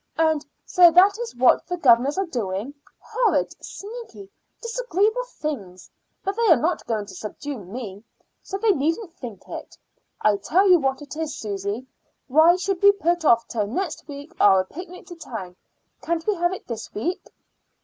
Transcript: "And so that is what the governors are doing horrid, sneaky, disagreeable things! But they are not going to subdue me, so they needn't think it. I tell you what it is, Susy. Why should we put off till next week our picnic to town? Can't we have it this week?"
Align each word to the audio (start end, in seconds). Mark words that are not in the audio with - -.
"And 0.17 0.43
so 0.65 0.89
that 0.89 1.19
is 1.19 1.35
what 1.35 1.67
the 1.67 1.77
governors 1.77 2.17
are 2.17 2.25
doing 2.25 2.73
horrid, 2.97 3.53
sneaky, 3.63 4.31
disagreeable 4.59 5.25
things! 5.25 5.91
But 6.23 6.35
they 6.35 6.47
are 6.47 6.55
not 6.59 6.83
going 6.87 7.05
to 7.05 7.13
subdue 7.13 7.59
me, 7.59 8.03
so 8.41 8.57
they 8.57 8.71
needn't 8.71 9.13
think 9.13 9.47
it. 9.47 9.77
I 10.19 10.37
tell 10.37 10.67
you 10.67 10.79
what 10.79 11.03
it 11.03 11.15
is, 11.15 11.37
Susy. 11.37 11.85
Why 12.27 12.55
should 12.55 12.81
we 12.81 12.93
put 12.93 13.23
off 13.23 13.47
till 13.47 13.67
next 13.67 14.07
week 14.07 14.33
our 14.39 14.65
picnic 14.65 15.05
to 15.05 15.15
town? 15.15 15.55
Can't 16.01 16.25
we 16.25 16.33
have 16.33 16.51
it 16.51 16.65
this 16.65 16.91
week?" 16.95 17.27